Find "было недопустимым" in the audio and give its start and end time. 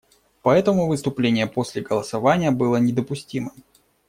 2.49-3.63